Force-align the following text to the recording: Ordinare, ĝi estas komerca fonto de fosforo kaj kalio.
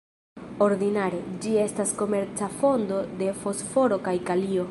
Ordinare, 0.67 1.19
ĝi 1.43 1.51
estas 1.65 1.93
komerca 2.01 2.49
fonto 2.63 3.03
de 3.21 3.31
fosforo 3.45 4.01
kaj 4.09 4.19
kalio. 4.31 4.59